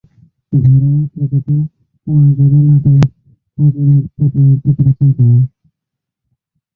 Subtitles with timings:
[0.53, 1.55] ঘরোয়া ক্রিকেটে
[2.07, 3.07] কোয়াজুলু-নাটালের
[3.57, 5.37] প্রতিনিধিত্ব করছেন তিনি।